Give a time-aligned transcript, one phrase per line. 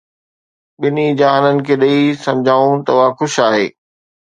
[0.85, 3.67] ٻنهي جهانن کي ڏئي، سمجهيائون ته اها خوش آهي